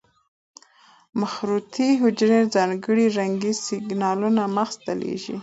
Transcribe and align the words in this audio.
مخروطې 1.19 1.89
حجرې 2.01 2.39
ځانګړي 2.55 3.05
رنګي 3.17 3.53
سېګنال 3.65 4.17
مغز 4.57 4.75
ته 4.83 4.91
لېږي. 5.01 5.35